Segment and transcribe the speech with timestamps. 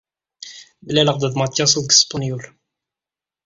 [0.85, 2.43] Mlaleɣ-d ed Mattias deg Spenyul.